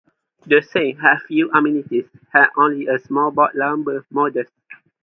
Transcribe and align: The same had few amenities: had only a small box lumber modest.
The 0.47 0.63
same 0.63 0.97
had 0.97 1.21
few 1.27 1.51
amenities: 1.51 2.09
had 2.33 2.47
only 2.57 2.87
a 2.87 2.97
small 2.97 3.29
box 3.29 3.53
lumber 3.53 4.03
modest. 4.09 4.51